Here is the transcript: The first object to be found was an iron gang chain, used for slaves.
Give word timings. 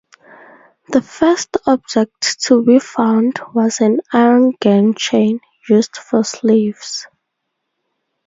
The 0.87 1.03
first 1.03 1.57
object 1.67 2.41
to 2.45 2.63
be 2.65 2.79
found 2.79 3.39
was 3.53 3.79
an 3.81 3.99
iron 4.11 4.49
gang 4.59 4.95
chain, 4.95 5.41
used 5.69 5.95
for 5.95 6.23
slaves. 6.23 7.05